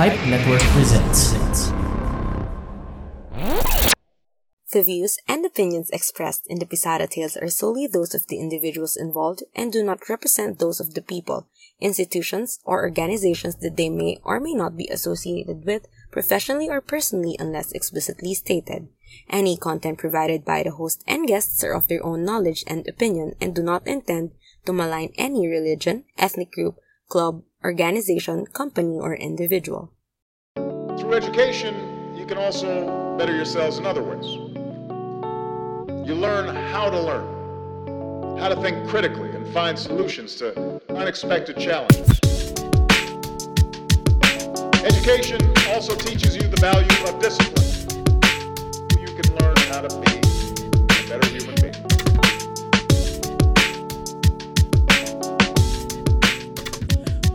[0.00, 1.32] Network presents.
[4.72, 8.96] The views and opinions expressed in the Pisara Tales are solely those of the individuals
[8.96, 11.48] involved and do not represent those of the people,
[11.80, 17.36] institutions, or organizations that they may or may not be associated with professionally or personally
[17.38, 18.88] unless explicitly stated.
[19.28, 23.34] Any content provided by the host and guests are of their own knowledge and opinion
[23.38, 24.30] and do not intend
[24.64, 26.76] to malign any religion, ethnic group,
[27.10, 29.90] club, organization, company, or individual.
[30.56, 34.26] Through education, you can also better yourselves in other ways.
[36.06, 42.08] You learn how to learn, how to think critically and find solutions to unexpected challenges.
[44.82, 47.68] Education also teaches you the value of discipline.
[48.98, 51.59] You can learn how to be a better human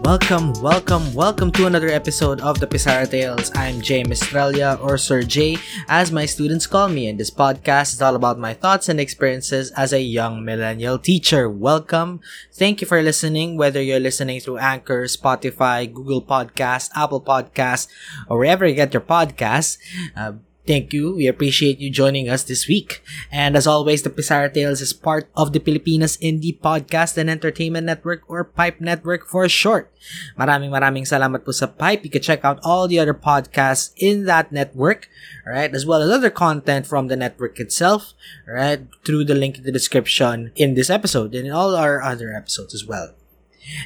[0.05, 3.49] Welcome, welcome, welcome to another episode of the Pisara Tales.
[3.55, 5.57] I'm Jay Mistralia, or Sir Jay,
[5.89, 9.71] as my students call me, and this podcast is all about my thoughts and experiences
[9.71, 11.49] as a young millennial teacher.
[11.49, 12.21] Welcome.
[12.53, 17.87] Thank you for listening, whether you're listening through Anchor, Spotify, Google Podcast, Apple Podcast,
[18.29, 19.79] or wherever you get your podcasts.
[20.15, 20.33] Uh,
[20.65, 21.13] Thank you.
[21.13, 23.05] We appreciate you joining us this week.
[23.31, 27.85] And as always, the Pisara Tales is part of the Pilipinas Indie Podcast and Entertainment
[27.85, 29.93] Network or Pipe Network for short.
[30.33, 32.01] Maraming maraming salamat po sa Pipe.
[32.01, 35.05] You can check out all the other podcasts in that network,
[35.45, 35.69] right?
[35.69, 38.17] As well as other content from the network itself,
[38.49, 38.89] right?
[39.05, 42.73] Through the link in the description in this episode and in all our other episodes
[42.73, 43.13] as well.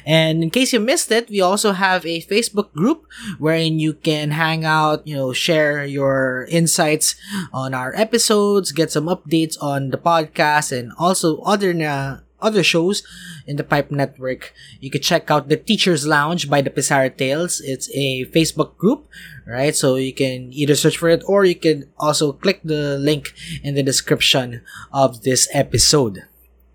[0.04, 3.06] And in case you missed it, we also have a Facebook group
[3.38, 7.14] wherein you can hang out, you know, share your insights
[7.52, 13.02] on our episodes, get some updates on the podcast and also other na other shows
[13.46, 14.52] in the Pipe Network.
[14.80, 17.60] You can check out the Teachers Lounge by the Pisara Tales.
[17.60, 19.06] It's a Facebook group,
[19.46, 19.76] right?
[19.76, 23.74] So you can either search for it or you can also click the link in
[23.74, 26.24] the description of this episode.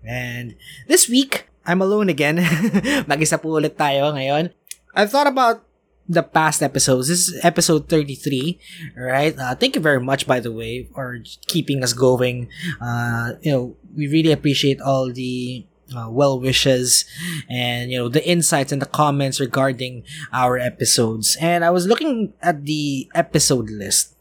[0.06, 0.54] And
[0.86, 2.38] this week, I'm alone again.
[3.10, 4.54] Mag-isa po ulit tayo ngayon.
[4.94, 5.66] I've thought about
[6.08, 7.10] the past episodes.
[7.10, 8.58] This is episode 33,
[8.94, 9.34] right?
[9.34, 11.18] Uh, thank you very much, by the way, for
[11.50, 12.48] keeping us going.
[12.80, 17.04] Uh, you know, we really appreciate all the uh, well wishes
[17.48, 22.32] and you know the insights and the comments regarding our episodes and i was looking
[22.42, 24.15] at the episode list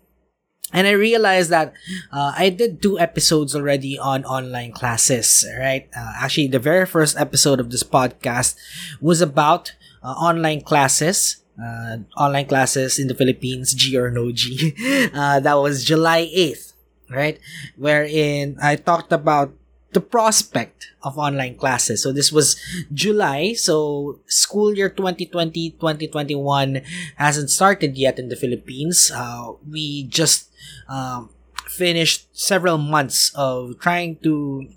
[0.74, 1.74] and I realized that
[2.12, 5.88] uh, I did two episodes already on online classes, right?
[5.96, 8.56] Uh, actually, the very first episode of this podcast
[9.00, 11.38] was about uh, online classes.
[11.56, 14.74] Uh, online classes in the Philippines, G or no G.
[15.16, 16.74] Uh, that was July 8th,
[17.10, 17.40] right?
[17.78, 19.54] Wherein I talked about
[19.96, 22.04] the prospect of online classes.
[22.04, 22.60] So this was
[22.94, 23.54] July.
[23.54, 26.84] So school year 2020-2021
[27.16, 29.10] hasn't started yet in the Philippines.
[29.16, 30.52] Uh, we just
[30.88, 31.30] um,
[31.68, 34.68] finished several months of trying to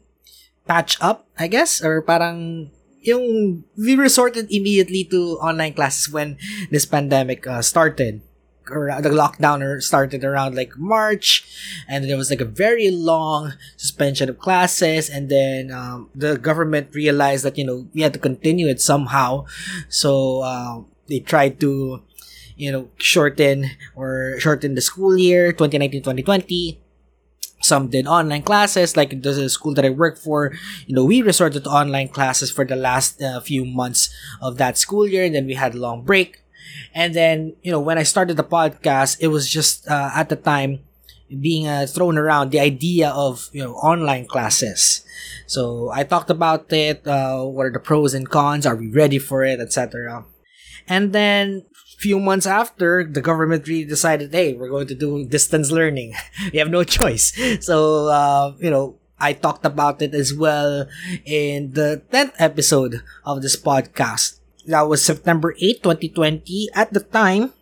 [0.66, 6.36] patch up, I guess, or parang yung we resorted immediately to online classes when
[6.70, 8.22] this pandemic uh, started.
[8.68, 11.48] Or the lockdown started around like March,
[11.88, 16.92] and there was like a very long suspension of classes, and then um, the government
[16.92, 19.48] realized that you know we had to continue it somehow,
[19.88, 22.04] so uh, they tried to
[22.58, 26.78] you know shorten or shorten the school year 2019-2020
[27.60, 30.52] some did online classes like the school that i work for
[30.86, 34.10] you know we resorted to online classes for the last uh, few months
[34.42, 36.42] of that school year and then we had a long break
[36.94, 40.36] and then, you know, when I started the podcast, it was just uh, at the
[40.36, 40.80] time
[41.28, 45.04] being uh, thrown around the idea of, you know, online classes.
[45.46, 47.06] So I talked about it.
[47.06, 48.66] Uh, what are the pros and cons?
[48.66, 50.24] Are we ready for it, etc.
[50.88, 51.66] And then
[51.98, 56.14] few months after, the government really decided, hey, we're going to do distance learning.
[56.52, 57.34] we have no choice.
[57.60, 60.86] So, uh, you know, I talked about it as well
[61.26, 64.38] in the 10th episode of this podcast.
[64.66, 66.70] That was September 8, 2020.
[66.72, 67.52] At the time,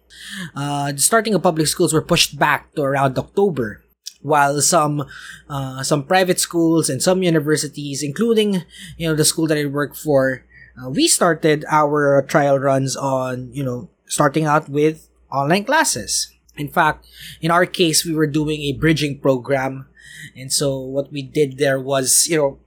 [0.54, 3.82] uh, the starting of public schools were pushed back to around October
[4.20, 5.06] while some
[5.48, 8.66] uh, some private schools and some universities, including
[8.98, 10.42] you know the school that I work for,
[10.74, 16.32] uh, we started our trial runs on you know starting out with online classes.
[16.56, 17.06] In fact,
[17.40, 19.86] in our case, we were doing a bridging program,
[20.34, 22.58] and so what we did there was you know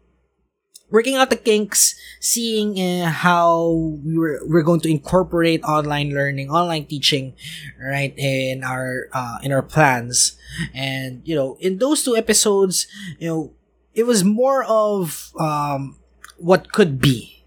[0.92, 6.50] working out the kinks, seeing uh, how we were, we're going to incorporate online learning,
[6.50, 7.34] online teaching,
[7.82, 10.38] right, in our uh, in our plans.
[10.74, 12.88] And you know, in those two episodes,
[13.20, 13.54] you know,
[13.94, 15.98] it was more of um,
[16.38, 17.44] what could be,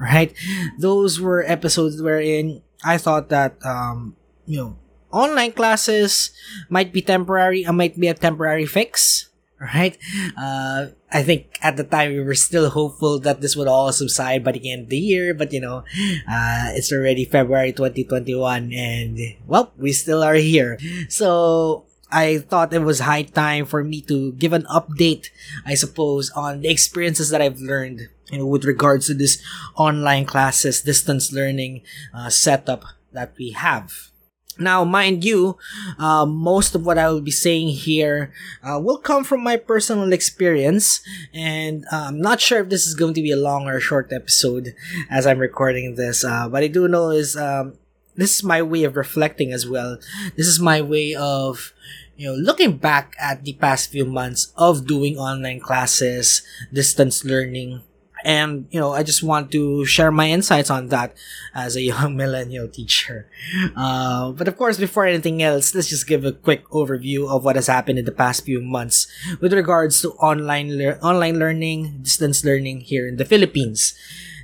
[0.00, 0.32] right.
[0.78, 4.16] Those were episodes wherein I thought that um,
[4.46, 4.76] you know,
[5.10, 6.30] online classes
[6.68, 9.96] might be temporary, uh, might be a temporary fix, right?
[10.36, 14.44] Uh, I think at the time we were still hopeful that this would all subside
[14.44, 15.84] by the end of the year, but you know,
[16.28, 20.78] uh, it's already February 2021 and well, we still are here.
[21.08, 25.30] So, I thought it was high time for me to give an update,
[25.66, 29.42] I suppose, on the experiences that I've learned, you know, with regards to this
[29.76, 31.82] online classes, distance learning
[32.12, 34.10] uh, setup that we have.
[34.58, 35.58] Now, mind you,
[35.98, 38.32] uh, most of what I will be saying here
[38.62, 41.00] uh, will come from my personal experience,
[41.32, 44.12] and uh, I'm not sure if this is going to be a long or short
[44.12, 44.74] episode
[45.10, 46.24] as I'm recording this.
[46.24, 47.74] Uh, but I do know is um,
[48.14, 49.98] this is my way of reflecting as well.
[50.36, 51.72] This is my way of
[52.16, 57.82] you know looking back at the past few months of doing online classes, distance learning,
[58.24, 61.14] and you know i just want to share my insights on that
[61.54, 63.28] as a young millennial teacher.
[63.76, 67.56] Uh, but of course before anything else let's just give a quick overview of what
[67.56, 69.06] has happened in the past few months
[69.40, 73.94] with regards to online le- online learning distance learning here in the philippines.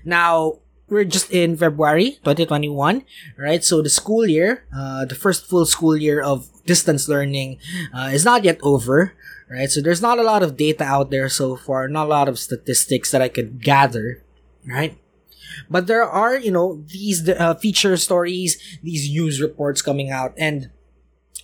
[0.05, 0.61] Now
[0.91, 3.05] we're just in February 2021,
[3.39, 3.63] right?
[3.65, 7.59] So the school year, uh, the first full school year of distance learning,
[7.95, 9.15] uh, is not yet over,
[9.51, 9.71] right?
[9.71, 12.39] So there's not a lot of data out there so far, not a lot of
[12.39, 14.23] statistics that I could gather,
[14.67, 14.97] right?
[15.69, 20.71] But there are, you know, these uh, feature stories, these news reports coming out, and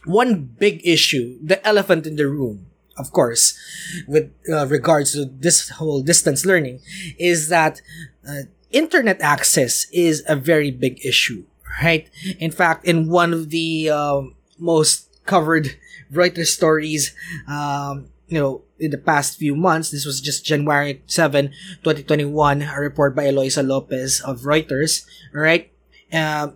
[0.05, 2.67] one big issue, the elephant in the room,
[2.97, 3.58] of course,
[4.06, 6.81] with uh, regards to this whole distance learning,
[7.19, 7.82] is that
[8.26, 11.44] uh, internet access is a very big issue,
[11.82, 12.08] right?
[12.38, 15.76] In fact, in one of the um, most covered
[16.12, 17.14] Reuters stories,
[17.49, 19.90] um, you know, in the past few months.
[19.90, 21.49] This was just January 7,
[21.82, 25.70] 2021, a report by Eloisa Lopez of Reuters, right?
[26.12, 26.50] Uh,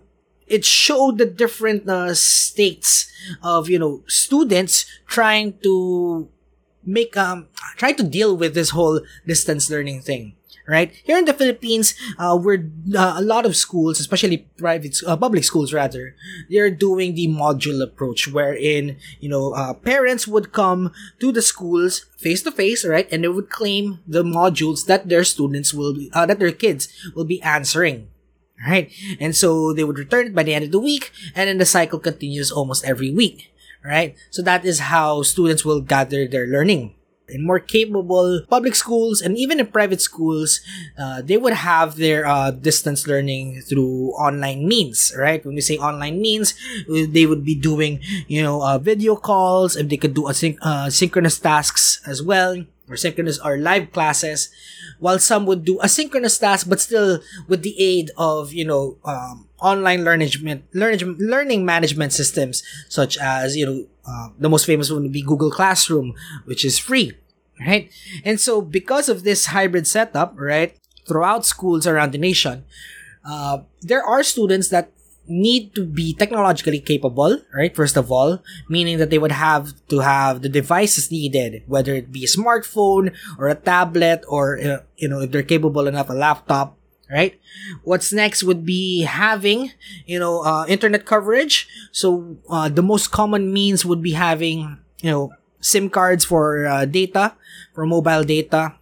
[0.47, 6.27] it showed the different uh, states of, you know, students trying to
[6.85, 7.47] make, um,
[7.77, 10.35] try to deal with this whole distance learning thing
[10.71, 10.95] right?
[11.03, 15.43] Here in the Philippines, uh, we're uh, a lot of schools, especially private, uh, public
[15.43, 16.15] schools rather,
[16.49, 22.07] they're doing the module approach, wherein you know uh, parents would come to the schools
[22.15, 26.09] face to face, right, and they would claim the modules that their students will be,
[26.15, 28.07] uh, that their kids will be answering.
[28.61, 31.57] Right, and so they would return it by the end of the week, and then
[31.57, 33.51] the cycle continues almost every week.
[33.83, 36.93] Right, so that is how students will gather their learning
[37.31, 40.61] in more capable public schools and even in private schools,
[40.97, 45.43] uh, they would have their uh, distance learning through online means, right?
[45.45, 46.53] When we say online means,
[46.87, 50.89] they would be doing, you know, uh, video calls and they could do async- uh,
[50.89, 54.49] synchronous tasks as well or synchronous or live classes
[54.99, 59.47] while some would do asynchronous tasks but still with the aid of you know um,
[59.61, 60.29] online learning
[60.73, 65.21] learning learning management systems such as you know uh, the most famous one would be
[65.21, 66.13] Google Classroom
[66.45, 67.13] which is free
[67.65, 67.91] right?
[68.25, 70.75] And so because of this hybrid setup, right,
[71.07, 72.65] throughout schools around the nation,
[73.25, 74.91] uh, there are students that
[75.27, 77.75] need to be technologically capable, right?
[77.75, 82.11] First of all, meaning that they would have to have the devices needed, whether it
[82.11, 86.13] be a smartphone or a tablet or, uh, you know, if they're capable enough, a
[86.13, 86.75] laptop,
[87.09, 87.39] right?
[87.83, 89.71] What's next would be having,
[90.05, 91.67] you know, uh, internet coverage.
[91.91, 95.31] So, uh, the most common means would be having, you know,
[95.61, 97.37] SIM cards for uh, data,
[97.71, 98.75] for mobile data.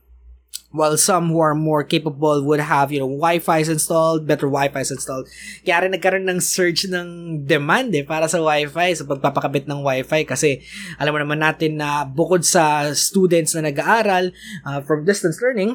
[0.70, 5.26] While some who are more capable would have, you know, Wi-Fi's installed, better Wi-Fi's installed.
[5.66, 10.30] Kaya rin nagkaroon ng surge ng demand eh, para sa Wi-Fi, sa pagpapakabit ng Wi-Fi.
[10.30, 10.62] Kasi
[11.02, 14.30] alam mo naman natin na bukod sa students na nag-aaral
[14.62, 15.74] uh, from distance learning,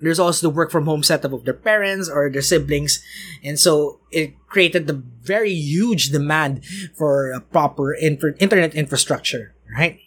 [0.00, 3.04] there's also the work from home setup of their parents or their siblings.
[3.44, 6.64] And so it created the very huge demand
[6.96, 10.00] for a proper internet infrastructure, right?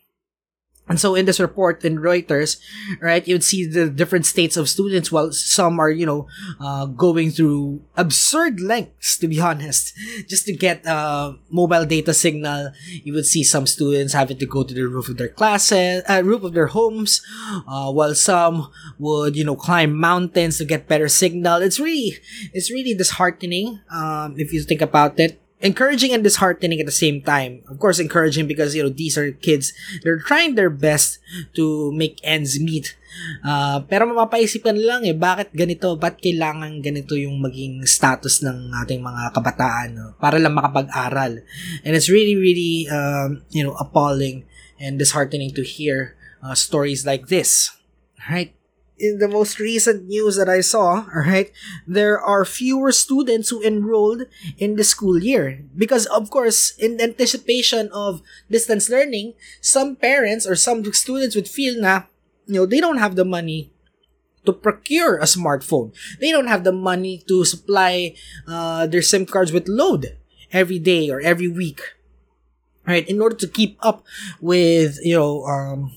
[0.92, 2.60] And so in this report in Reuters,
[3.00, 6.28] right, you would see the different states of students while some are, you know,
[6.60, 9.96] uh, going through absurd lengths, to be honest,
[10.28, 12.76] just to get uh, mobile data signal.
[13.08, 16.24] You would see some students having to go to the roof of their classes, uh,
[16.26, 17.22] roof of their homes,
[17.66, 18.68] uh, while some
[19.00, 21.62] would, you know, climb mountains to get better signal.
[21.62, 22.18] It's really,
[22.52, 27.22] it's really disheartening, um, if you think about it encouraging and disheartening at the same
[27.22, 27.62] time.
[27.70, 29.74] Of course, encouraging because, you know, these are kids.
[30.04, 31.22] They're trying their best
[31.56, 32.98] to make ends meet.
[33.46, 35.94] Uh, pero mapapaisipan lang eh, bakit ganito?
[36.00, 40.08] Ba't kailangan ganito yung maging status ng ating mga kabataan no?
[40.18, 41.44] para lang makapag-aral?
[41.86, 44.48] And it's really, really, um, you know, appalling
[44.82, 47.70] and disheartening to hear uh, stories like this.
[48.30, 48.56] Right?
[49.02, 51.52] In the most recent news that I saw, all right,
[51.88, 57.90] there are fewer students who enrolled in the school year because of course, in anticipation
[57.92, 62.04] of distance learning, some parents or some students would feel na
[62.46, 63.72] you know, they don't have the money
[64.46, 65.94] to procure a smartphone.
[66.20, 68.14] They don't have the money to supply
[68.48, 70.18] uh, their SIM cards with load
[70.52, 71.82] every day or every week.
[72.86, 74.04] Right, in order to keep up
[74.42, 75.94] with, you know, um,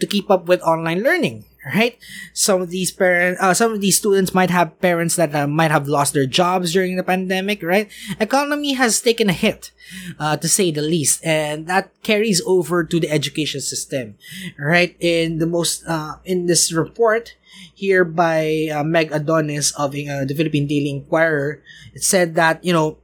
[0.00, 1.98] to keep up with online learning right?
[2.32, 5.70] Some of these parents uh, some of these students might have parents that uh, might
[5.70, 7.90] have lost their jobs during the pandemic right?
[8.20, 9.72] Economy has taken a hit
[10.18, 14.16] uh, to say the least and that carries over to the education system
[14.58, 14.96] right?
[15.00, 17.34] In the most uh, in this report
[17.74, 21.62] here by uh, meg adonis of uh, the philippine daily inquirer
[21.94, 22.98] it said that you know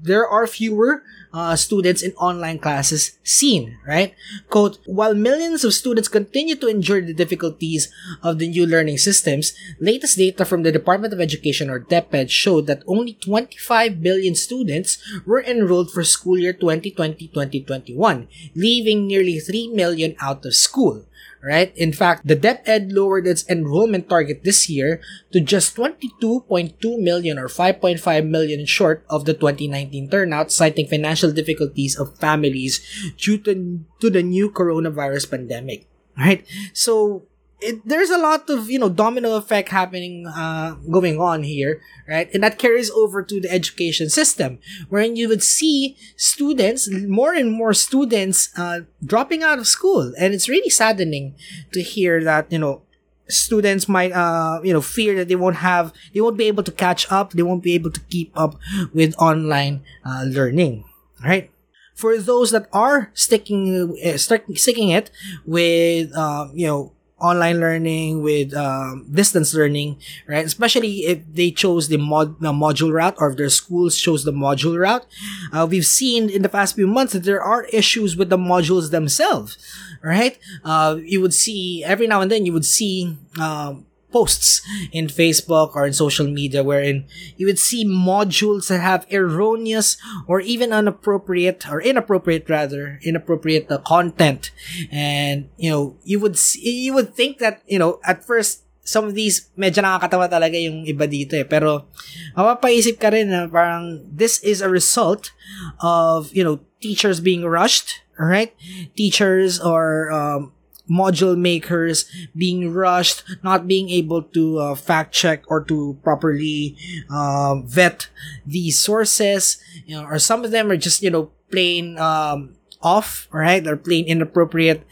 [0.00, 1.02] there are fewer
[1.34, 4.14] uh, students in online classes seen, right?
[4.48, 9.52] Quote, while millions of students continue to endure the difficulties of the new learning systems,
[9.80, 15.02] latest data from the Department of Education or DepEd showed that only 25 billion students
[15.26, 21.04] were enrolled for school year 2020-2021, leaving nearly 3 million out of school
[21.44, 21.76] right?
[21.76, 25.00] In fact, the DepEd lowered its enrollment target this year
[25.32, 31.98] to just 22.2 million or 5.5 million short of the 2019 turnout, citing financial difficulties
[32.00, 32.80] of families
[33.18, 35.86] due to, to the new coronavirus pandemic,
[36.16, 36.46] right?
[36.72, 37.28] So,
[37.64, 42.28] it, there's a lot of you know domino effect happening uh, going on here right?
[42.34, 47.50] And that carries over to the education system wherein you would see students more and
[47.50, 50.12] more students uh, dropping out of school.
[50.18, 51.34] And it's really saddening
[51.72, 52.82] to hear that you know
[53.26, 56.70] students might uh you know fear that they won't have they won't be able to
[56.70, 58.56] catch up they won't be able to keep up
[58.92, 60.84] with online uh, learning
[61.24, 61.50] right?
[61.94, 65.10] For those that are sticking uh, sticking it
[65.46, 66.92] with uh, you know
[67.24, 69.96] online learning with um, distance learning,
[70.28, 70.44] right?
[70.44, 74.32] Especially if they chose the, mod- the module route or if their schools chose the
[74.32, 75.06] module route.
[75.52, 78.90] Uh, we've seen in the past few months that there are issues with the modules
[78.90, 79.56] themselves,
[80.02, 80.38] right?
[80.64, 84.62] Uh, you would see every now and then you would see um, posts
[84.94, 87.02] in Facebook or in social media wherein
[87.34, 89.98] you would see modules that have erroneous
[90.30, 94.54] or even inappropriate or inappropriate rather inappropriate uh, content.
[94.94, 99.08] And you know you would see, you would think that you know at first some
[99.10, 101.48] of these medyo nakakatawa talaga yung iba dito eh.
[101.48, 101.90] Pero
[102.38, 105.34] mapapaisip ka rin na parang this is a result
[105.82, 108.54] of you know teachers being rushed right
[108.94, 110.53] teachers or um,
[110.90, 112.04] module makers
[112.36, 116.76] being rushed, not being able to uh, fact check or to properly
[117.10, 118.08] uh, vet
[118.46, 123.26] these sources, you know, or some of them are just you know plain um, off,
[123.32, 123.64] right?
[123.64, 124.84] They're plain inappropriate.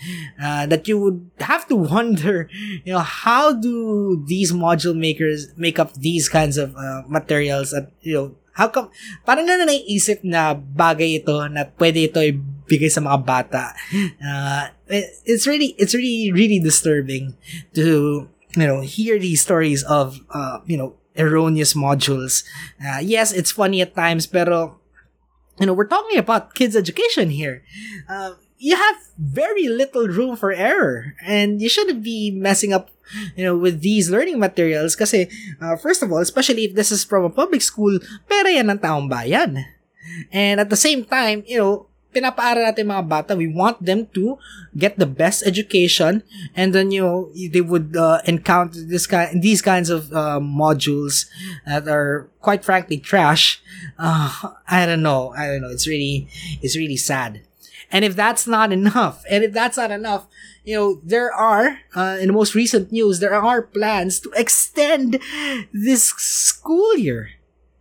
[0.43, 2.49] Uh, that you would have to wonder,
[2.85, 7.93] you know, how do these module makers make up these kinds of uh, materials that
[8.01, 8.93] you know how come,
[9.25, 12.21] parang na naiisip na bagay ito na pwede ito
[12.73, 13.77] ibigay sa mga bata.
[14.25, 17.37] Uh, it's really, it's really, really disturbing
[17.75, 22.45] to, you know, hear these stories of, uh, you know, erroneous modules.
[22.81, 24.81] Uh, yes, it's funny at times, pero,
[25.61, 27.63] you know, we're talking about kids' education here.
[28.09, 32.95] Uh, you have very little room for error and you shouldn't be messing up
[33.35, 35.27] you know with these learning materials kasi
[35.59, 37.99] uh, first of all especially if this is from a public school
[38.31, 39.67] pera yan ng taong bayan
[40.31, 43.33] and at the same time you know pinapaaral natin mga bata.
[43.35, 44.39] We want them to
[44.77, 46.23] get the best education
[46.55, 51.27] and then you know they would uh, encounter this kind these kinds of uh, modules
[51.67, 53.63] that are quite frankly trash.
[53.99, 55.33] Uh, i don't know.
[55.33, 55.73] I don't know.
[55.73, 56.29] It's really
[56.61, 57.43] it's really sad.
[57.93, 60.27] And if that's not enough, and if that's not enough,
[60.65, 65.21] you know, there are, uh, in the most recent news, there are plans to extend
[65.73, 67.31] this school year.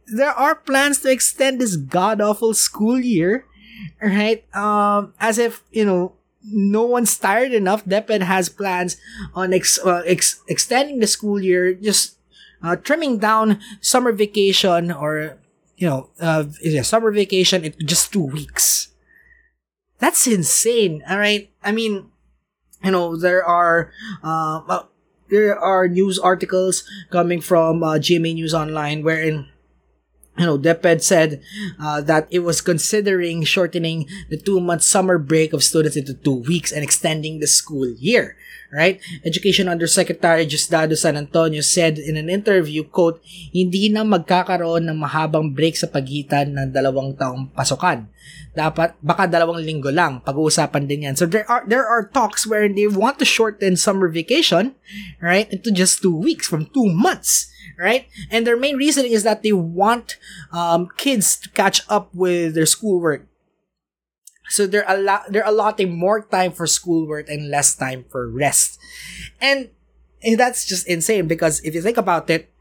[0.07, 3.45] There are plans to extend this god awful school year,
[4.01, 4.43] right?
[4.55, 7.85] Um, as if, you know, no one's tired enough.
[7.85, 8.97] DepEd has plans
[9.33, 12.17] on ex- uh, ex- extending the school year, just
[12.63, 15.37] uh, trimming down summer vacation or,
[15.77, 18.91] you know, uh, yeah, summer vacation in just two weeks
[20.01, 21.03] that's insane.
[21.07, 21.49] All right.
[21.63, 22.09] I mean,
[22.83, 24.83] you know, there are, uh,
[25.29, 29.47] there are news articles coming from uh, GMA News Online wherein
[30.37, 31.41] you know, DepEd said
[31.79, 36.41] uh, that it was considering shortening the two month summer break of students into two
[36.47, 38.37] weeks and extending the school year.
[38.71, 39.03] right?
[39.27, 43.19] Education Undersecretary Diosdado San Antonio said in an interview, quote,
[43.51, 48.07] hindi na magkakaroon ng mahabang break sa pagitan ng dalawang taong pasukan.
[48.55, 51.15] Dapat, baka dalawang linggo lang, pag-uusapan din yan.
[51.19, 54.75] So there are, there are talks where they want to shorten summer vacation,
[55.19, 58.07] right, into just two weeks, from two months, right?
[58.29, 60.17] And their main reason is that they want
[60.51, 63.27] um, kids to catch up with their schoolwork
[64.51, 68.77] so they're a lot they're allotting more time for schoolwork and less time for rest.
[69.39, 69.69] And,
[70.21, 72.51] and that's just insane because if you think about it,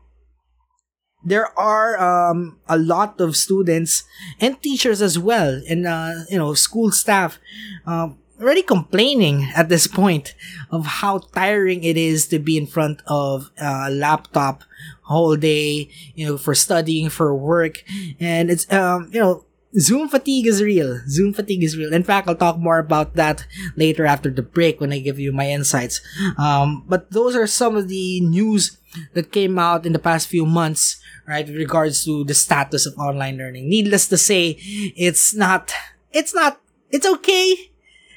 [1.25, 4.05] there are um, a lot of students
[4.39, 7.39] and teachers as well, and uh, you know school staff
[7.87, 8.09] uh,
[8.41, 10.35] already complaining at this point
[10.71, 14.65] of how tiring it is to be in front of a laptop
[15.03, 17.85] whole day, you know, for studying, for work,
[18.19, 19.45] and it's um, you know
[19.79, 21.01] Zoom fatigue is real.
[21.09, 21.93] Zoom fatigue is real.
[21.93, 25.33] In fact, I'll talk more about that later after the break when I give you
[25.33, 26.01] my insights.
[26.39, 28.79] Um, but those are some of the news
[29.15, 32.99] that came out in the past few months, right, with regards to the status of
[32.99, 33.69] online learning.
[33.69, 35.73] Needless to say, it's not,
[36.13, 37.70] it's not, it's okay.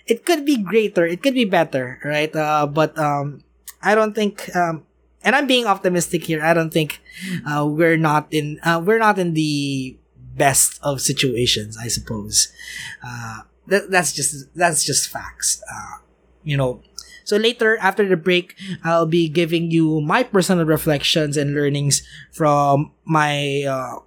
[0.08, 1.06] It could be greater.
[1.06, 2.34] It could be better, right?
[2.36, 3.44] Uh, but, um,
[3.82, 4.84] I don't think, um,
[5.24, 6.44] and I'm being optimistic here.
[6.44, 7.00] I don't think,
[7.46, 9.98] uh, we're not in, uh, we're not in the
[10.36, 12.52] best of situations, I suppose.
[13.06, 15.62] Uh, that, that's just that's just facts.
[15.72, 16.04] Uh,
[16.44, 16.82] you know.
[17.24, 22.92] So later, after the break, I'll be giving you my personal reflections and learnings from
[23.06, 24.00] my uh,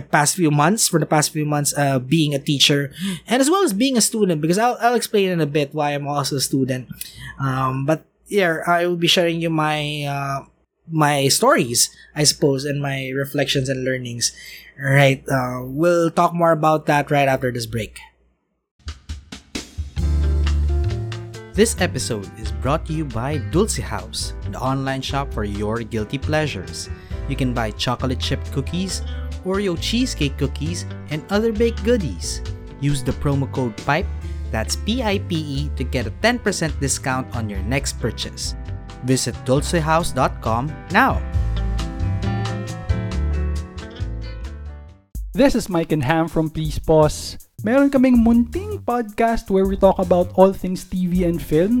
[0.00, 2.94] past few months, for the past few months, uh, being a teacher,
[3.26, 5.90] and as well as being a student, because I'll, I'll explain in a bit why
[5.90, 6.88] I'm also a student.
[7.38, 10.46] Um, but yeah, I will be sharing you my uh,
[10.88, 14.32] my stories, I suppose, and my reflections and learnings.
[14.80, 15.22] Right.
[15.28, 18.00] Uh, we'll talk more about that right after this break.
[21.52, 26.16] This episode is brought to you by Dulce House, the online shop for your guilty
[26.16, 26.88] pleasures.
[27.28, 29.02] You can buy chocolate chip cookies,
[29.44, 32.42] Oreo cheesecake cookies, and other baked goodies.
[32.80, 34.06] Use the promo code PIPE,
[34.50, 36.42] that's P I P E, to get a 10%
[36.80, 38.54] discount on your next purchase.
[39.04, 41.22] Visit dulcehouse.com now.
[45.32, 47.38] This is Mike and Ham from Please Pause.
[47.64, 51.80] Meron kaming munting podcast where we talk about all things TV and film.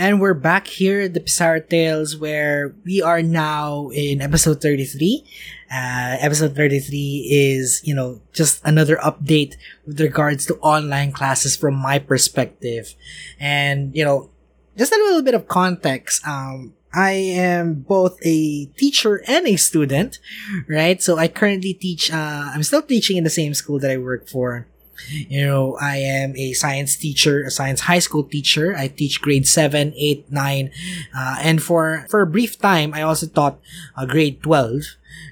[0.00, 5.24] And we're back here at the Pisara Tales where we are now in episode 33.
[5.72, 11.74] Uh, episode 33 is, you know, just another update with regards to online classes from
[11.74, 12.94] my perspective.
[13.40, 14.30] And, you know,
[14.76, 16.24] just a little bit of context.
[16.24, 20.20] Um, I am both a teacher and a student,
[20.68, 21.02] right?
[21.02, 24.28] So I currently teach, uh, I'm still teaching in the same school that I work
[24.28, 24.68] for.
[25.06, 28.76] You know, I am a science teacher, a science high school teacher.
[28.76, 30.70] I teach grade 7, 8, 9,
[31.16, 33.58] uh, and for, for a brief time, I also taught
[33.96, 34.82] uh, grade 12,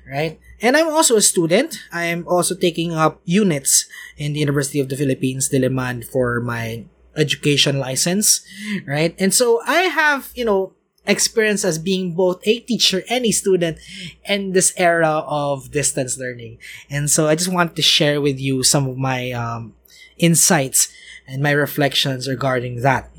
[0.09, 0.41] right?
[0.61, 1.79] And I'm also a student.
[1.93, 6.85] I am also taking up units in the University of the Philippines, Diliman, for my
[7.17, 8.45] education license,
[8.87, 9.15] right?
[9.19, 10.73] And so I have, you know,
[11.07, 13.79] experience as being both a teacher and a student
[14.25, 16.59] in this era of distance learning.
[16.91, 19.75] And so I just wanted to share with you some of my um,
[20.19, 20.89] insights
[21.27, 23.11] and my reflections regarding that.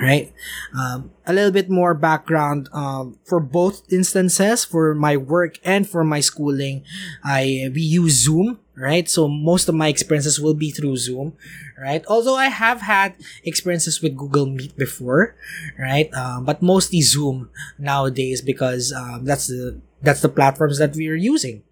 [0.00, 0.32] Right?
[0.76, 6.02] Um, a little bit more background um, for both instances, for my work and for
[6.02, 6.82] my schooling.
[7.22, 9.08] I we use Zoom right?
[9.08, 11.34] So most of my experiences will be through Zoom,
[11.80, 12.04] right?
[12.08, 15.36] Although I have had experiences with Google Meet before,
[15.78, 16.12] right?
[16.14, 21.14] Um, but mostly Zoom nowadays because um, that's the that's the platforms that we are
[21.14, 21.62] using,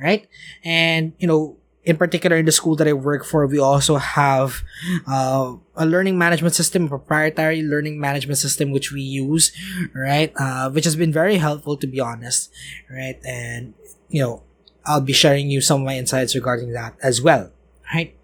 [0.00, 0.26] right?
[0.64, 4.62] And you know, in particular in the school that I work for, we also have
[5.08, 9.50] uh, a learning management system, a proprietary learning management system, which we use,
[9.94, 10.32] right?
[10.36, 12.52] Uh, which has been very helpful, to be honest,
[12.90, 13.18] right?
[13.24, 13.74] And
[14.08, 14.42] you know,
[14.86, 17.50] I'll be sharing you some of my insights regarding that as well,
[17.92, 18.14] right?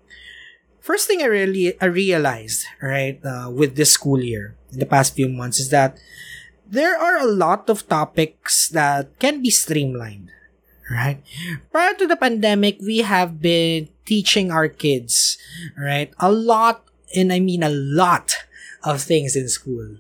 [0.81, 5.15] First thing I really I realized, right, uh, with this school year in the past
[5.15, 5.99] few months is that
[6.67, 10.31] there are a lot of topics that can be streamlined,
[10.91, 11.23] right?
[11.71, 15.39] Prior to the pandemic, we have been teaching our kids,
[15.77, 18.47] right, a lot, and I mean a lot
[18.83, 19.99] of things in school,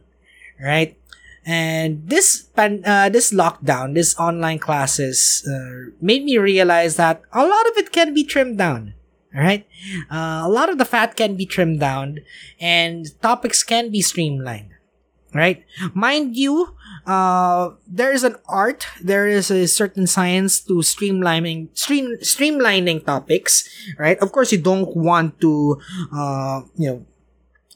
[0.62, 0.96] right?
[1.46, 7.66] And this uh, this lockdown, this online classes, uh, made me realize that a lot
[7.70, 8.94] of it can be trimmed down.
[9.30, 9.64] All right,
[10.10, 12.18] uh, a lot of the fat can be trimmed down,
[12.58, 14.74] and topics can be streamlined.
[15.34, 16.74] Right, mind you,
[17.06, 23.68] uh, there is an art, there is a certain science to streamlining, stream, streamlining topics.
[23.98, 25.78] Right, of course, you don't want to,
[26.10, 27.06] uh, you know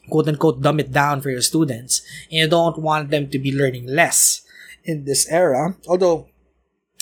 [0.09, 3.51] quote unquote dumb it down for your students and you don't want them to be
[3.55, 4.41] learning less
[4.83, 5.75] in this era.
[5.87, 6.27] Although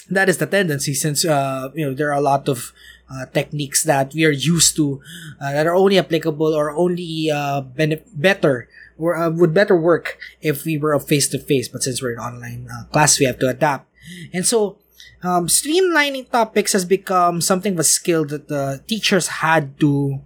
[0.09, 2.73] that is the tendency since uh, you know there are a lot of
[3.09, 5.01] uh, techniques that we are used to
[5.41, 10.17] uh, that are only applicable or only uh, bene- better or uh, would better work
[10.41, 13.39] if we were face to face but since we're in online uh, class we have
[13.39, 13.87] to adapt.
[14.33, 14.77] And so
[15.21, 20.21] um, streamlining topics has become something of a skill that the teachers had to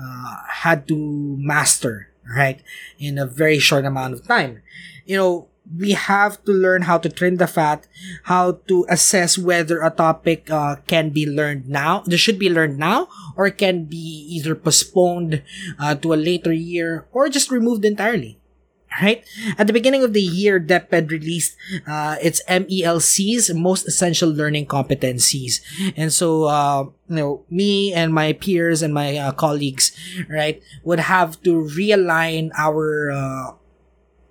[0.00, 0.96] uh, had to
[1.38, 2.62] master, right,
[2.98, 4.62] in a very short amount of time.
[5.06, 7.86] You know, we have to learn how to trim the fat,
[8.24, 12.78] how to assess whether a topic uh, can be learned now, this should be learned
[12.78, 15.42] now, or can be either postponed
[15.78, 18.37] uh, to a later year or just removed entirely
[19.02, 19.24] right?
[19.56, 21.56] At the beginning of the year, DepEd released
[21.86, 25.60] uh, its MELC's most essential learning competencies.
[25.96, 29.92] And so, uh, you know, me and my peers and my uh, colleagues,
[30.28, 33.52] right, would have to realign our, uh,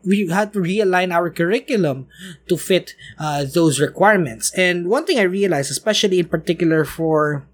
[0.05, 2.07] we had to realign our curriculum
[2.47, 4.51] to fit uh, those requirements.
[4.55, 7.45] And one thing I realized, especially in particular for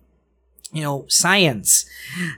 [0.73, 1.85] you know, science.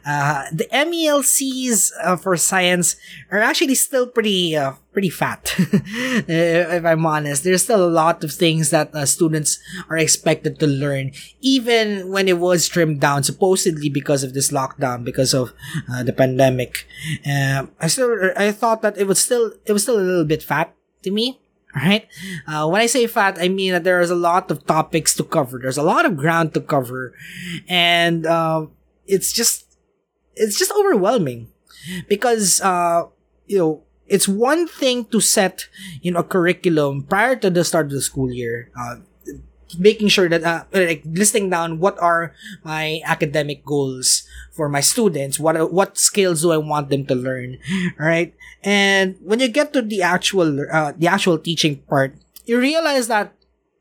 [0.06, 2.98] Uh, the MELCs uh, for science
[3.32, 5.56] are actually still pretty, uh, pretty fat.
[5.58, 10.68] if I'm honest, there's still a lot of things that uh, students are expected to
[10.68, 15.54] learn, even when it was trimmed down, supposedly because of this lockdown, because of
[15.92, 16.86] uh, the pandemic.
[17.26, 20.44] Uh, I still, I thought that it was still, it was still a little bit
[20.44, 21.40] fat to me
[21.76, 22.08] right?
[22.48, 25.24] Uh, when I say fat, I mean that there is a lot of topics to
[25.24, 25.60] cover.
[25.60, 27.14] There's a lot of ground to cover,
[27.68, 28.68] and uh,
[29.06, 29.78] it's just
[30.36, 31.50] it's just overwhelming
[32.08, 33.04] because uh,
[33.48, 35.68] you know it's one thing to set
[36.02, 38.72] you know a curriculum prior to the start of the school year.
[39.80, 44.24] Making sure that uh, like listing down what are my academic goals
[44.54, 47.58] for my students what what skills do i want them to learn
[47.98, 48.34] right?
[48.64, 52.14] And when you get to the actual uh, the actual teaching part
[52.46, 53.34] you realize that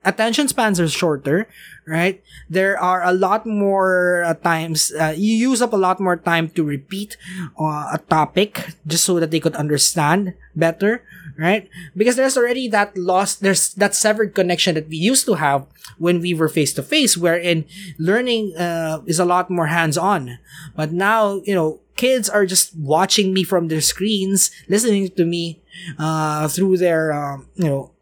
[0.04, 1.46] attention spans are shorter
[1.86, 2.22] right?
[2.48, 6.48] There are a lot more uh, times uh, you use up a lot more time
[6.56, 7.16] to repeat
[7.60, 11.04] uh, a topic just so that they could understand better
[11.38, 11.68] right?
[11.96, 15.66] Because there's already that lost, there's that severed connection that we used to have
[15.98, 17.64] when we were face to face, wherein
[17.98, 20.38] learning uh, is a lot more hands on.
[20.76, 25.62] But now, you know, kids are just watching me from their screens, listening to me
[25.98, 27.92] uh, through their, um, you know,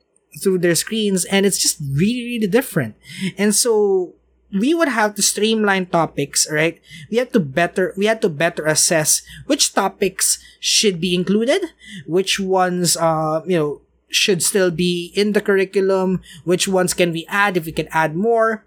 [0.43, 2.97] through their screens, and it's just really, really different.
[3.37, 4.15] And so
[4.53, 6.81] we would have to streamline topics, right?
[7.11, 11.63] We have to better, we had to better assess which topics should be included,
[12.07, 13.81] which ones, uh, you know,
[14.13, 18.15] should still be in the curriculum, which ones can we add if we can add
[18.15, 18.67] more,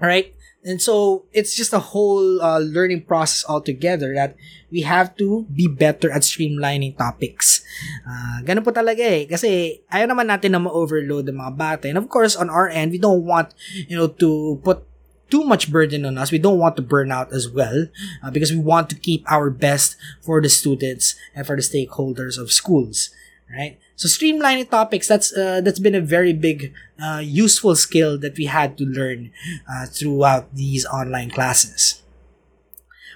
[0.00, 0.34] right?
[0.64, 4.34] And so it's just a whole uh, learning process altogether that
[4.70, 7.62] we have to be better at streamlining topics.
[8.02, 9.24] Uh, ganun po talaga eh.
[9.30, 11.84] Kasi ayaw naman natin na ma-overload ang mga bata.
[11.86, 13.54] And of course, on our end, we don't want,
[13.86, 14.82] you know, to put
[15.30, 16.32] too much burden on us.
[16.32, 17.86] We don't want to burn out as well
[18.22, 22.38] uh, because we want to keep our best for the students and for the stakeholders
[22.38, 23.10] of schools,
[23.50, 23.78] right?
[23.96, 28.46] So streamlining topics that's uh, that's been a very big uh, useful skill that we
[28.46, 29.32] had to learn
[29.68, 32.02] uh, throughout these online classes.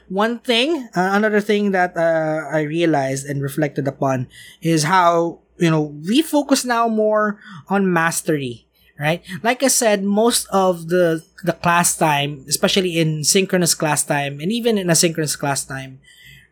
[0.08, 4.28] One thing, uh, another thing that uh, I realized and reflected upon
[4.60, 8.66] is how you know we focus now more on mastery
[9.02, 9.26] right?
[9.42, 14.54] Like I said, most of the the class time, especially in synchronous class time and
[14.54, 15.98] even in asynchronous class time,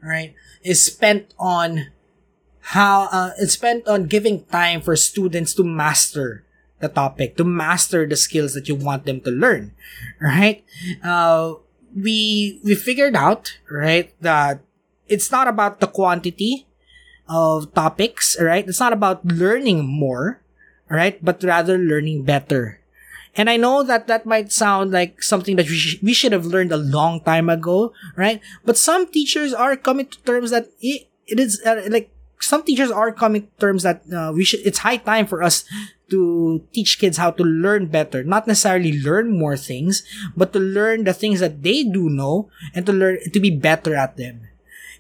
[0.03, 0.35] right,
[0.67, 1.95] is spent on
[2.75, 6.43] how uh, it's spent on giving time for students to master
[6.83, 9.71] the topic, to master the skills that you want them to learn,
[10.21, 10.67] right?
[11.07, 11.55] Uh,
[11.95, 14.59] we we figured out, right, that
[15.07, 16.67] it's not about the quantity
[17.31, 18.67] of topics, right?
[18.67, 20.43] It's not about learning more,
[20.91, 21.23] right?
[21.25, 22.81] But rather learning better.
[23.37, 26.47] And I know that that might sound like something that we, sh- we should have
[26.47, 28.43] learned a long time ago, right?
[28.65, 32.91] But some teachers are coming to terms that it, it is uh, like some teachers
[32.91, 34.61] are coming to terms that uh, we should.
[34.67, 35.65] It's high time for us
[36.11, 40.03] to teach kids how to learn better, not necessarily learn more things,
[40.37, 43.95] but to learn the things that they do know and to learn to be better
[43.95, 44.50] at them.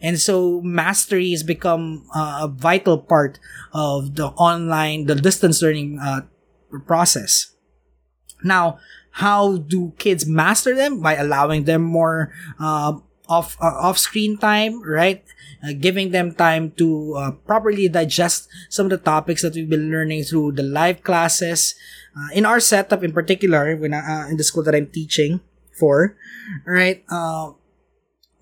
[0.00, 3.38] And so mastery has become uh, a vital part
[3.72, 6.22] of the online, the distance learning uh,
[6.86, 7.54] process.
[8.42, 8.78] Now,
[9.20, 11.00] how do kids master them?
[11.00, 15.22] By allowing them more uh, off uh, off screen time, right?
[15.62, 19.90] Uh, giving them time to uh, properly digest some of the topics that we've been
[19.90, 21.74] learning through the live classes.
[22.16, 25.40] Uh, in our setup, in particular, when uh, in the school that I'm teaching
[25.78, 26.16] for,
[26.66, 27.04] right?
[27.08, 27.52] Uh,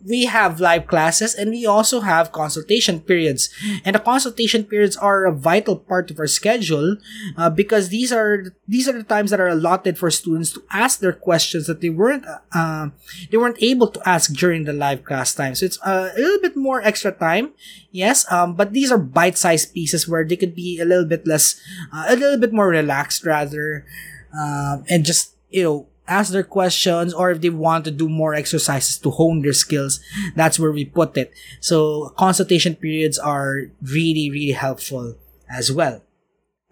[0.07, 3.51] we have live classes and we also have consultation periods.
[3.85, 6.97] And the consultation periods are a vital part of our schedule
[7.37, 11.01] uh, because these are these are the times that are allotted for students to ask
[11.01, 12.91] their questions that they weren't uh,
[13.31, 15.55] they weren't able to ask during the live class time.
[15.55, 17.53] So it's uh, a little bit more extra time,
[17.91, 18.31] yes.
[18.31, 21.61] Um, but these are bite-sized pieces where they could be a little bit less,
[21.93, 23.85] uh, a little bit more relaxed rather,
[24.37, 28.35] uh, and just you know ask their questions or if they want to do more
[28.35, 30.01] exercises to hone their skills,
[30.35, 31.33] that's where we put it.
[31.61, 35.17] So consultation periods are really, really helpful
[35.49, 36.03] as well.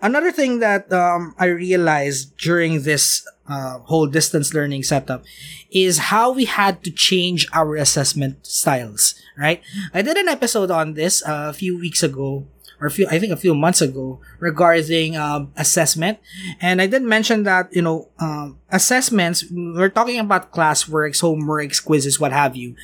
[0.02, 5.24] Another thing that um, I realized during this uh, whole distance learning setup
[5.70, 9.62] is how we had to change our assessment styles, right?
[9.94, 12.46] I did an episode on this uh, a few weeks ago
[12.80, 16.18] or a few, I think a few months ago regarding um, assessment.
[16.60, 22.20] And I did mention that, you know, um, assessments, we're talking about classworks, homeworks, quizzes,
[22.20, 22.76] what have you.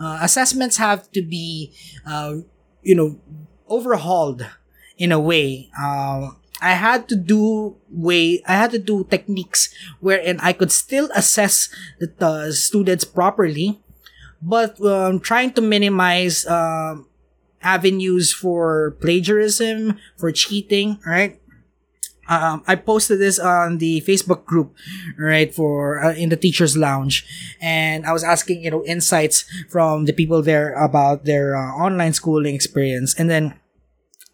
[0.00, 1.72] Uh, assessments have to be,
[2.06, 2.36] uh,
[2.82, 3.20] you know,
[3.68, 4.46] overhauled
[4.96, 5.70] in a way.
[5.78, 6.30] Uh,
[6.62, 11.68] I had to do way, I had to do techniques wherein I could still assess
[12.00, 13.80] the, students properly,
[14.40, 17.06] but um, trying to minimize, um,
[17.64, 21.40] avenues for plagiarism, for cheating, right?
[22.28, 24.74] Um, I posted this on the Facebook group,
[25.18, 27.26] right, for uh, in the teachers' lounge,
[27.60, 32.14] and I was asking, you know, insights from the people there about their uh, online
[32.14, 33.60] schooling experience, and then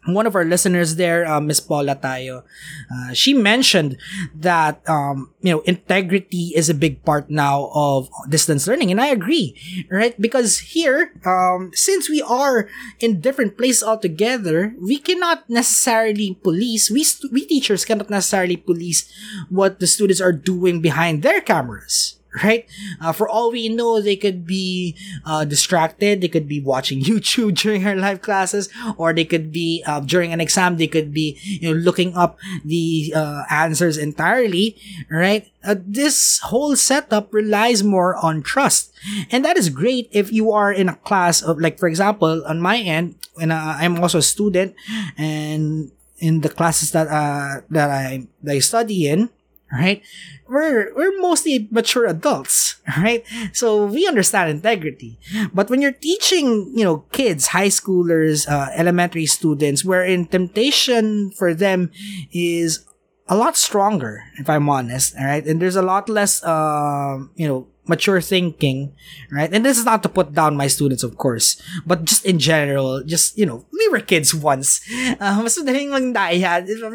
[0.05, 2.43] one of our listeners there, uh, Miss Paula Tayo,
[2.89, 3.97] uh, she mentioned
[4.33, 9.07] that um, you know integrity is a big part now of distance learning, and I
[9.07, 9.53] agree,
[9.89, 10.19] right?
[10.19, 16.89] Because here, um, since we are in different places altogether, we cannot necessarily police.
[16.89, 19.05] We st- we teachers cannot necessarily police
[19.49, 22.65] what the students are doing behind their cameras right?
[23.01, 26.21] Uh, for all we know, they could be uh, distracted.
[26.21, 30.31] They could be watching YouTube during our live classes, or they could be uh, during
[30.31, 30.77] an exam.
[30.77, 34.77] They could be you know looking up the uh, answers entirely,
[35.09, 35.47] right?
[35.63, 38.93] Uh, this whole setup relies more on trust,
[39.29, 42.61] and that is great if you are in a class of like, for example, on
[42.61, 44.75] my end, when uh, I'm also a student,
[45.17, 45.91] and
[46.21, 49.29] in the classes that uh that I that I study in
[49.71, 50.03] right?
[50.47, 53.23] We're we're mostly mature adults, right?
[53.53, 55.17] So we understand integrity.
[55.53, 61.53] But when you're teaching, you know, kids, high schoolers, uh, elementary students, wherein temptation for
[61.53, 61.91] them
[62.31, 62.85] is
[63.27, 65.45] a lot stronger, if I'm honest, all right?
[65.45, 68.95] And there's a lot less, uh, you know, mature thinking,
[69.27, 69.51] right?
[69.51, 73.03] And this is not to put down my students, of course, but just in general,
[73.03, 74.79] just, you know, we were kids once.
[75.19, 75.91] Uh, mas madaling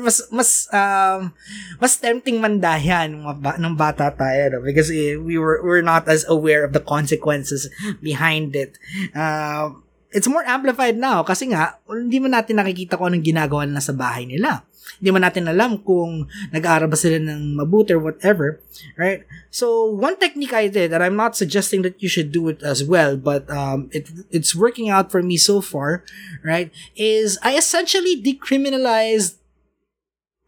[0.01, 1.37] mas, mas, um,
[1.77, 3.29] mas tempting mandaya nung,
[3.61, 4.65] nung bata tayo, no?
[4.65, 7.69] because eh, we were, we're not as aware of the consequences
[8.01, 8.81] behind it.
[9.13, 9.77] Uh,
[10.17, 13.93] it's more amplified now kasi nga, hindi mo natin nakikita kung anong ginagawa nila sa
[13.93, 14.65] bahay nila.
[14.99, 18.62] Hindi mo natin alam kung nag-aaral ba sila ng mabuti or whatever,
[18.96, 19.27] right?
[19.51, 22.87] So, one technique I did, and I'm not suggesting that you should do it as
[22.87, 26.07] well, but um, it it's working out for me so far,
[26.46, 26.70] right?
[26.94, 29.42] Is I essentially decriminalized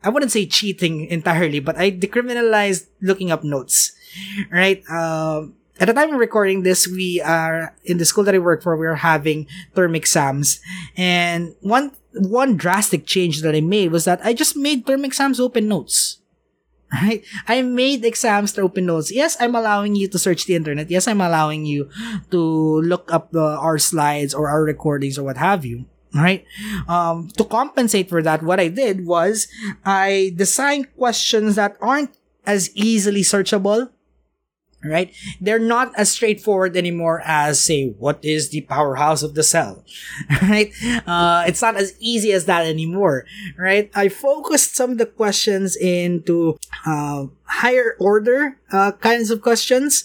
[0.03, 3.93] I wouldn't say cheating entirely, but I decriminalized looking up notes,
[4.51, 4.83] right?
[4.87, 8.63] Um, at the time of recording this, we are in the school that I work
[8.63, 8.77] for.
[8.77, 10.61] We are having term exams,
[10.97, 15.39] and one one drastic change that I made was that I just made term exams
[15.39, 16.19] open notes.
[16.91, 17.23] Right?
[17.47, 19.13] I made exams to open notes.
[19.13, 20.91] Yes, I'm allowing you to search the internet.
[20.91, 21.91] Yes, I'm allowing you
[22.31, 22.41] to
[22.81, 25.85] look up our slides or our recordings or what have you.
[26.15, 26.47] Right?
[26.89, 29.49] Um, to compensate for that, what I did was
[29.85, 33.91] I designed questions that aren't as easily searchable
[34.89, 35.15] right?
[35.41, 39.85] They're not as straightforward anymore as say, what is the powerhouse of the cell,
[40.43, 40.73] right?
[41.07, 43.25] Uh, it's not as easy as that anymore,
[43.57, 43.91] right?
[43.95, 50.05] I focused some of the questions into, uh, higher order uh, kinds of questions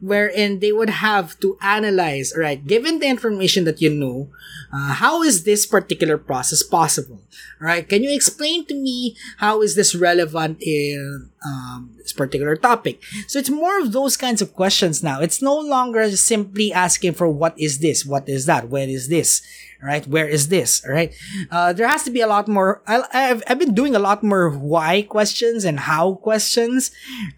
[0.00, 4.30] wherein they would have to analyze right given the information that you know
[4.72, 7.20] uh, how is this particular process possible?
[7.60, 13.02] Right can you explain to me how is this relevant in um, this particular topic?
[13.26, 15.20] So it's more of those kinds of questions now.
[15.20, 19.42] It's no longer simply asking for what is this what is that when is this
[19.84, 20.06] right?
[20.08, 21.14] Where is this, right?
[21.50, 22.80] Uh, there has to be a lot more.
[22.86, 26.90] I, have I've been doing a lot more why questions and how questions,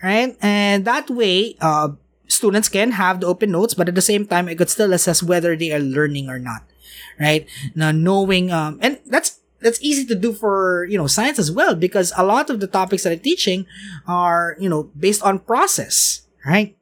[0.03, 0.37] right?
[0.41, 4.47] And that way, uh, students can have the open notes, but at the same time,
[4.49, 6.63] I could still assess whether they are learning or not,
[7.19, 7.47] right?
[7.75, 11.75] Now, knowing, um, and that's, that's easy to do for, you know, science as well,
[11.75, 13.67] because a lot of the topics that I'm teaching
[14.07, 16.77] are, you know, based on process, right?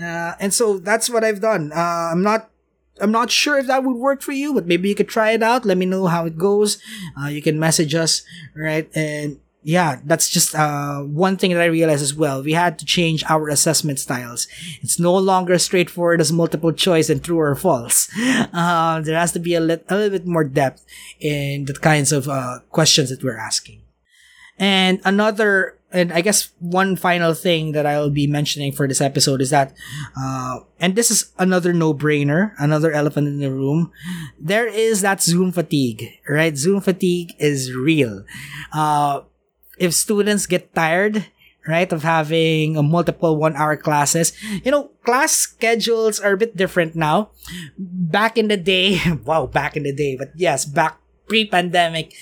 [0.00, 1.72] Uh, and so that's what I've done.
[1.72, 2.51] Uh, I'm not
[3.00, 5.42] I'm not sure if that would work for you, but maybe you could try it
[5.42, 5.64] out.
[5.64, 6.78] Let me know how it goes.
[7.20, 8.22] Uh, you can message us,
[8.54, 8.88] right?
[8.94, 12.42] And yeah, that's just uh, one thing that I realized as well.
[12.42, 14.48] We had to change our assessment styles.
[14.82, 18.08] It's no longer straightforward as multiple choice and true or false.
[18.52, 20.84] Uh, there has to be a, li- a little bit more depth
[21.20, 23.80] in the kinds of uh, questions that we're asking.
[24.58, 29.40] And another and I guess one final thing that I'll be mentioning for this episode
[29.40, 29.74] is that,
[30.18, 33.92] uh, and this is another no-brainer, another elephant in the room.
[34.40, 36.56] There is that Zoom fatigue, right?
[36.56, 38.24] Zoom fatigue is real.
[38.72, 39.22] Uh,
[39.78, 41.26] if students get tired,
[41.66, 44.32] right, of having multiple one-hour classes,
[44.64, 47.30] you know, class schedules are a bit different now.
[47.78, 50.98] Back in the day, wow, back in the day, but yes, back
[51.32, 52.12] pre-pandemic,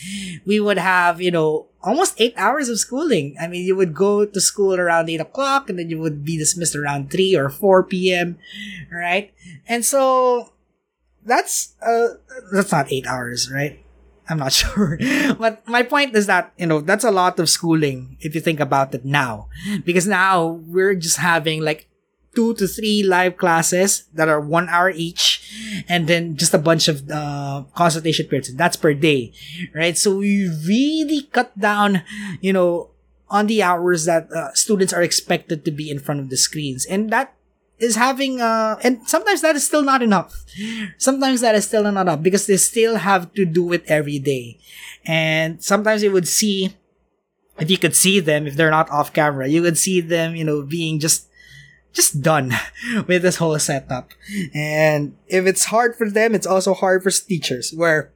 [0.47, 3.35] we would have, you know, almost eight hours of schooling.
[3.43, 6.39] I mean, you would go to school around eight o'clock and then you would be
[6.39, 8.39] dismissed around three or four p.m.
[8.87, 9.35] Right,
[9.67, 10.55] and so
[11.27, 12.23] that's uh
[12.55, 13.83] that's not eight hours, right?
[14.31, 14.95] I'm not sure.
[15.43, 18.61] but my point is that, you know, that's a lot of schooling if you think
[18.61, 19.51] about it now.
[19.83, 21.90] Because now we're just having like
[22.35, 25.43] two to three live classes that are one hour each
[25.89, 28.55] and then just a bunch of uh, consultation periods.
[28.55, 29.33] That's per day
[29.75, 29.97] right?
[29.97, 32.03] So we really cut down
[32.41, 32.91] you know
[33.29, 36.85] on the hours that uh, students are expected to be in front of the screens.
[36.87, 37.35] And that
[37.79, 40.45] is having uh and sometimes that is still not enough.
[40.99, 44.59] Sometimes that is still not enough because they still have to do it every day.
[45.07, 46.77] And sometimes you would see
[47.59, 50.45] if you could see them if they're not off camera you would see them you
[50.45, 51.29] know being just
[51.93, 52.53] just done
[53.07, 54.11] with this whole setup.
[54.55, 58.13] And if it's hard for them, it's also hard for teachers where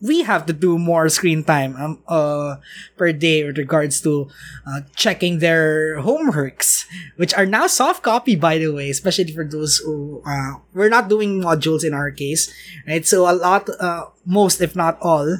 [0.00, 2.56] we have to do more screen time um, uh,
[2.96, 4.30] per day with regards to
[4.66, 9.78] uh, checking their homeworks, which are now soft copy, by the way, especially for those
[9.78, 12.52] who uh, we're not doing modules in our case,
[12.86, 13.04] right?
[13.06, 15.38] So a lot, uh, most if not all,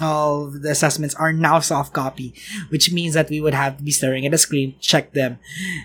[0.00, 2.34] of the assessments are now soft copy,
[2.68, 5.38] which means that we would have to be staring at a screen, check them,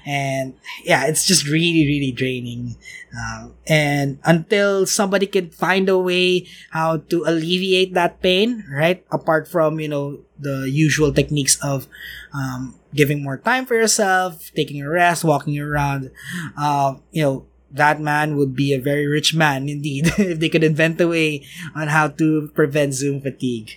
[0.05, 2.75] and yeah, it's just really, really draining.
[3.11, 9.05] Uh, and until somebody can find a way how to alleviate that pain, right?
[9.11, 11.87] Apart from you know the usual techniques of
[12.33, 16.11] um, giving more time for yourself, taking a rest, walking around,
[16.57, 20.63] uh, you know, that man would be a very rich man indeed if they could
[20.63, 23.71] invent a way on how to prevent Zoom fatigue.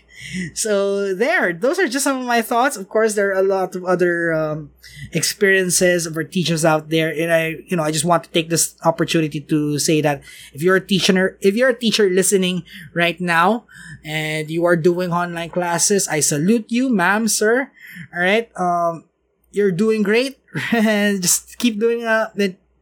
[0.54, 2.76] So there, those are just some of my thoughts.
[2.76, 4.70] Of course, there are a lot of other um,
[5.12, 8.48] experiences of our teachers out there, and I, you know, I just want to take
[8.48, 13.20] this opportunity to say that if you're a teacher, if you're a teacher listening right
[13.20, 13.66] now,
[14.04, 17.70] and you are doing online classes, I salute you, ma'am, sir.
[18.14, 19.04] All right, um,
[19.50, 20.38] you're doing great.
[20.72, 22.30] and just keep doing uh,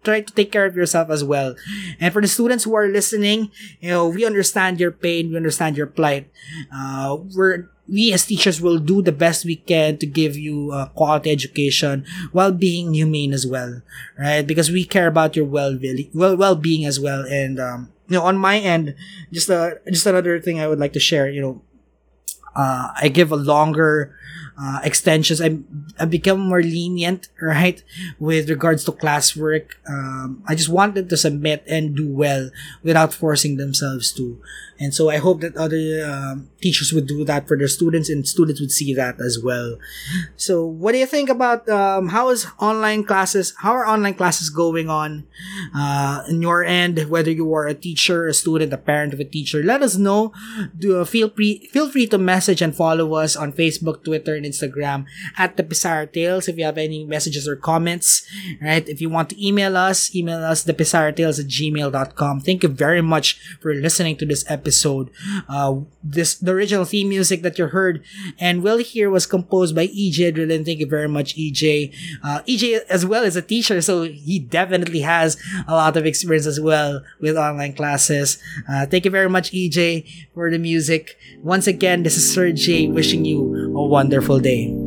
[0.05, 1.55] try to take care of yourself as well.
[2.01, 5.77] And for the students who are listening, you know, we understand your pain, we understand
[5.77, 6.31] your plight.
[6.75, 10.91] Uh, we're we as teachers will do the best we can to give you a
[10.95, 13.83] quality education while being humane as well,
[14.19, 14.47] right?
[14.47, 15.77] Because we care about your well
[16.15, 17.25] well well being as well.
[17.27, 18.95] And um, you know, on my end,
[19.33, 21.29] just a just another thing I would like to share.
[21.29, 21.63] You know,
[22.55, 24.17] uh, I give a longer
[24.63, 25.41] uh, extensions.
[25.41, 25.59] I
[25.99, 27.83] I become more lenient, right,
[28.21, 29.75] with regards to classwork.
[29.89, 32.51] Um, I just want them to submit and do well
[32.83, 34.41] without forcing themselves to.
[34.83, 38.27] And so I hope that other um, teachers would do that for their students, and
[38.27, 39.79] students would see that as well.
[40.37, 43.55] So, what do you think about um, how is online classes?
[43.59, 45.23] How are online classes going on
[45.73, 47.07] uh, in your end?
[47.09, 50.33] Whether you are a teacher, a student, a parent of a teacher, let us know.
[50.77, 54.45] Do uh, feel free feel free to message and follow us on Facebook, Twitter, and
[54.45, 55.07] Instagram
[55.39, 56.49] at the Pisara Tales.
[56.49, 58.27] If you have any messages or comments,
[58.61, 58.83] right?
[58.89, 62.41] If you want to email us, email us the Tales at gmail.com.
[62.41, 65.11] Thank you very much for listening to this episode.
[65.49, 68.03] Uh, this the original theme music that you heard
[68.41, 70.65] and will hear was composed by EJ Drillin.
[70.65, 71.93] Thank you very much, EJ.
[72.25, 75.37] Uh, EJ as well is a teacher, so he definitely has
[75.69, 78.39] a lot of experience as well with online classes.
[78.69, 81.19] Uh, thank you very much, EJ, for the music.
[81.43, 84.82] Once again, this is Sir J wishing you a wonderful day.